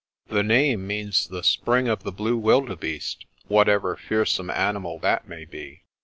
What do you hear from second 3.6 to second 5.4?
ever fearsome animal that